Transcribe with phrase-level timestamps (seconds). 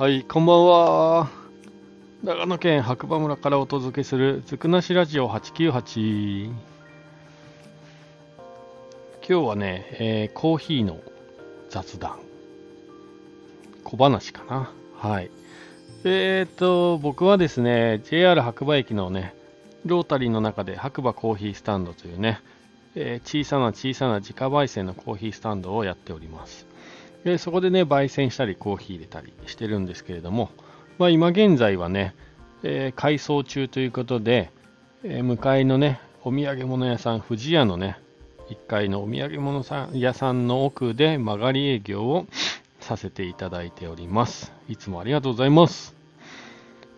[0.00, 1.28] はい、こんばんは。
[2.24, 6.44] 長野県白馬村からお届けするつくなしラジオ898。
[6.46, 6.54] 今
[9.20, 11.00] 日はね、えーコーヒーの
[11.68, 12.18] 雑談。
[13.84, 14.72] 小話かな。
[14.96, 15.30] はい。
[16.04, 19.34] えーと、僕はですね、JR 白馬駅のね、
[19.84, 22.40] ロータリーの中で白馬コーヒースタンドというね、
[22.94, 26.66] えー小さな小さな自家焙煎のコーヒースタンドをやっております。
[27.24, 30.50] でそこでね、焙煎したりコーヒー入れたりしてるんですけれども、
[30.98, 32.14] まあ、今現在はね、
[32.62, 34.50] えー改装中ということで、
[35.04, 37.98] えー向かいのね、お土産物屋さん、富士屋のね、
[38.48, 42.26] 1階のお土産物さん屋さんの奥で曲がり営業を
[42.80, 44.52] させていただいております。
[44.68, 45.94] いつもありがとうございます。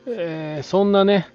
[0.07, 1.27] えーそんなね、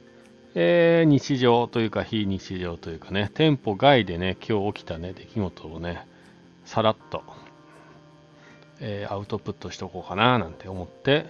[0.56, 6.08] えー日常というか非日常というかね、店舗外でね、今日起きたね、出来事をね、
[6.66, 7.24] さらっと、
[8.80, 11.26] えーアウトプットしとこうかななんて思って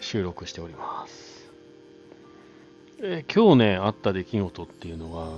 [0.00, 1.50] 収録しております。
[3.02, 5.30] えー今日ね、あった出来事っていうのは、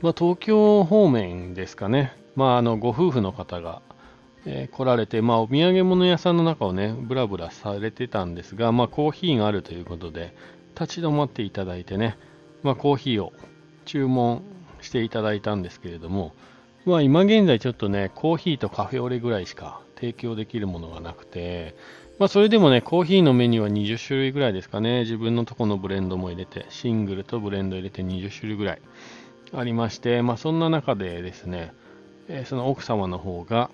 [0.00, 3.82] まあ、東京方面ですかね、まあ、あのご夫婦の方が、
[4.46, 10.34] えー来られて、まあ、お土産物屋さんの中をね、ぶらぶらされてたんですが、まあ、コーヒーがあるということで、
[10.80, 12.16] 立ち止まっていただいてね、
[12.62, 13.32] まあ、コーヒーを
[13.84, 14.42] 注文
[14.80, 16.34] していただいたんですけれども、
[16.88, 21.76] まあ、今現在ちょっとね、コーヒーとカフェオレぐらいしか提供できるものがなくて、
[22.18, 28.80] まあ、それでもね、コーヒーのメニューは20種類ぐらいですかね、自分のとこのブレンドも入れて、シングルとブレンド入れて20種類ぐらい
[29.52, 31.74] ありまして、まあ、そんな中でですね、
[32.30, 33.70] えその奥様の方が、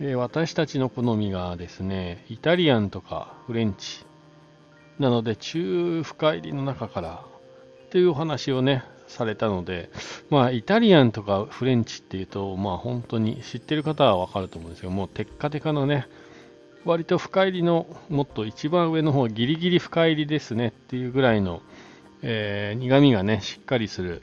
[0.00, 4.06] え私たちの好みがですね、イタリアンとかフレンチ、
[4.98, 7.24] なので中深入りの中から
[7.84, 9.90] っていうお話をね、されたので、
[10.30, 16.06] まあ、イタリアンとかフレンチっていうと、まあ、本当に知ってる方はわかると思うんですけど、もうテッカテカのね、
[16.84, 21.62] 割と深入りの、もっと一番上の方、ギリギリ深入りですねっていうぐらいの、
[22.22, 24.22] えー苦味がね、しっかりする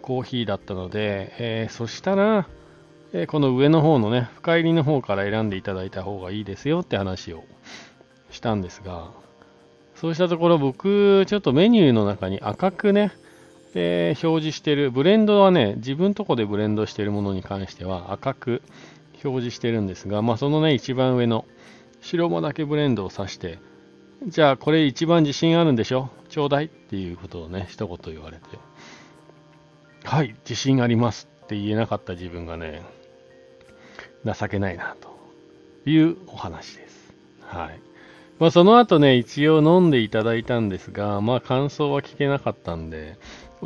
[0.00, 2.48] コーヒーだったので、えーそしたら、
[3.12, 7.44] えーこの上の方のね、深入りの方から選んでいただいた方がいいですよって話を
[8.30, 9.10] したんですが、
[9.94, 13.12] そうしたところ僕、ちょっとメニューの中に赤くね、
[13.74, 18.62] えー表示してる、ブレンドはね、自分とこでブレンドしてるものに関しては赤く
[19.24, 21.44] 表示してるんですが、まあそのね、一番上の
[22.00, 23.58] 白間だけブレンドを指して、
[24.26, 26.10] じゃあこれ一番自信あるんでしょ？
[26.28, 28.42] ちょうだいっていうことをね、一言言われて、
[30.04, 32.82] はい、自信ありますって言えなかった自分がね、
[34.24, 35.16] 情けないなと
[35.88, 37.14] いうお話です。
[37.46, 37.80] はい。
[38.38, 43.16] まあその後ね、一応飲んでいただいたんですが、まあ感想は聞けなかったんで、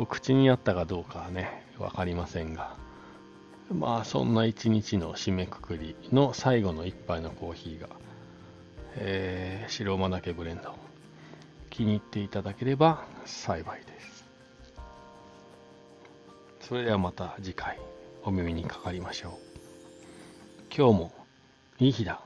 [0.03, 2.75] 口にあったかどうかはね、わかりませんが、
[3.71, 7.87] まあそんな一日の締めくくりの最後の一杯のコーヒーが、
[8.97, 10.75] えー、白馬岳ブレンド、
[11.69, 14.25] 気に入っていただければ幸いです。
[16.59, 17.79] それではまた次回
[18.23, 19.31] お耳にかかりましょう。
[20.75, 21.13] 今日も
[21.79, 22.19] いい日だ。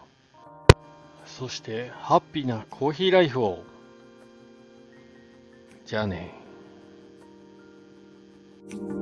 [1.26, 3.64] そしてハッピーなコーヒーライフを。
[5.86, 6.39] じゃあね。
[8.72, 8.99] Bye.